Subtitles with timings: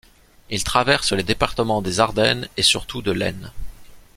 [0.49, 3.51] Il traverse les départements des Ardennes et surtout de l'Aisne.